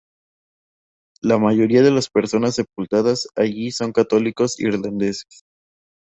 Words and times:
La 1.21 1.37
mayoría 1.37 1.83
de 1.83 1.91
las 1.91 2.09
personas 2.09 2.55
sepultadas 2.55 3.27
allí 3.35 3.69
son 3.69 3.91
católicos 3.93 4.59
irlandeses. 4.59 5.43